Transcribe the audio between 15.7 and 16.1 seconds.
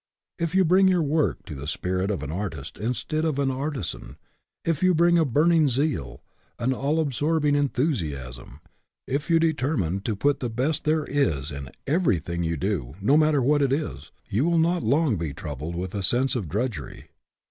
with a